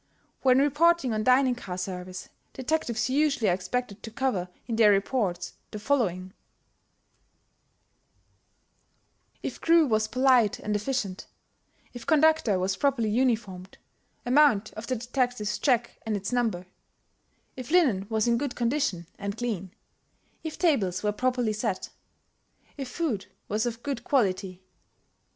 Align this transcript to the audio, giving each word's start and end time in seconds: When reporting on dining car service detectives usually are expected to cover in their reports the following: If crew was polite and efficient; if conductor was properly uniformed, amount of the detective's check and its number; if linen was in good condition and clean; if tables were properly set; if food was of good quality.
When 0.41 0.57
reporting 0.57 1.13
on 1.13 1.23
dining 1.23 1.53
car 1.53 1.77
service 1.77 2.29
detectives 2.53 3.07
usually 3.07 3.47
are 3.49 3.53
expected 3.53 4.01
to 4.01 4.09
cover 4.09 4.49
in 4.65 4.75
their 4.75 4.89
reports 4.89 5.53
the 5.69 5.77
following: 5.77 6.33
If 9.43 9.61
crew 9.61 9.85
was 9.85 10.07
polite 10.07 10.57
and 10.57 10.75
efficient; 10.75 11.27
if 11.93 12.07
conductor 12.07 12.57
was 12.57 12.75
properly 12.77 13.11
uniformed, 13.11 13.77
amount 14.25 14.73
of 14.73 14.87
the 14.87 14.95
detective's 14.95 15.59
check 15.59 15.99
and 16.03 16.17
its 16.17 16.31
number; 16.31 16.65
if 17.55 17.69
linen 17.69 18.07
was 18.09 18.27
in 18.27 18.39
good 18.39 18.55
condition 18.55 19.05
and 19.19 19.37
clean; 19.37 19.69
if 20.43 20.57
tables 20.57 21.03
were 21.03 21.11
properly 21.11 21.53
set; 21.53 21.91
if 22.75 22.87
food 22.89 23.27
was 23.47 23.67
of 23.67 23.83
good 23.83 24.03
quality. 24.03 24.63